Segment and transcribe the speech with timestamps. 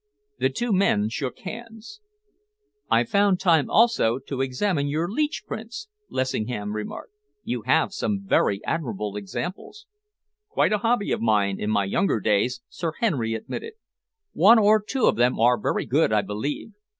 [0.39, 2.01] The two men shook hands.
[2.89, 7.13] "I found time also to examine your Leech prints," Lessingham remarked.
[7.43, 9.85] "You have some very admirable examples."
[10.49, 13.73] "Quite a hobby of mine in my younger days," Sir Henry admitted.
[14.33, 16.71] "One or two of them are very good, I believe.